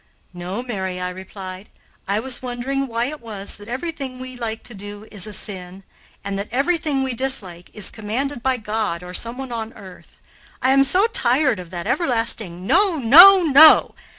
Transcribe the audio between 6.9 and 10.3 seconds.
we dislike is commanded by God or someone on earth.